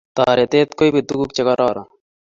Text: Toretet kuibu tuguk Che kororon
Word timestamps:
Toretet 0.15 0.69
kuibu 0.77 0.99
tuguk 1.07 1.29
Che 1.35 1.41
kororon 1.47 1.87